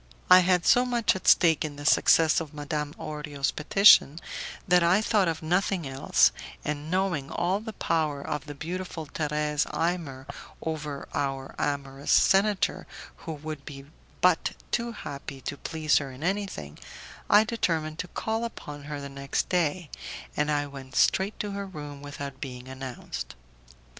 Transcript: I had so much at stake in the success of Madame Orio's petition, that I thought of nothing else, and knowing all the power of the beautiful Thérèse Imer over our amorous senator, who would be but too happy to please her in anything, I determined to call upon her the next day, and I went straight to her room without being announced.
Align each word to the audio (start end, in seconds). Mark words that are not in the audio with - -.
I 0.31 0.39
had 0.39 0.65
so 0.65 0.83
much 0.83 1.15
at 1.15 1.27
stake 1.27 1.63
in 1.63 1.75
the 1.75 1.85
success 1.85 2.39
of 2.41 2.55
Madame 2.55 2.95
Orio's 2.97 3.51
petition, 3.51 4.17
that 4.67 4.81
I 4.81 4.99
thought 4.99 5.27
of 5.27 5.43
nothing 5.43 5.87
else, 5.87 6.31
and 6.65 6.89
knowing 6.89 7.29
all 7.29 7.59
the 7.59 7.73
power 7.73 8.19
of 8.23 8.47
the 8.47 8.55
beautiful 8.55 9.05
Thérèse 9.05 9.67
Imer 9.77 10.25
over 10.59 11.07
our 11.13 11.53
amorous 11.59 12.11
senator, 12.11 12.87
who 13.27 13.33
would 13.33 13.63
be 13.63 13.85
but 14.21 14.53
too 14.71 14.91
happy 14.91 15.39
to 15.41 15.55
please 15.55 15.99
her 15.99 16.09
in 16.09 16.23
anything, 16.23 16.79
I 17.29 17.43
determined 17.43 17.99
to 17.99 18.07
call 18.07 18.43
upon 18.43 18.85
her 18.85 18.99
the 18.99 19.07
next 19.07 19.49
day, 19.49 19.91
and 20.35 20.49
I 20.49 20.65
went 20.65 20.95
straight 20.95 21.39
to 21.41 21.51
her 21.51 21.67
room 21.67 22.01
without 22.01 22.41
being 22.41 22.67
announced. 22.67 23.35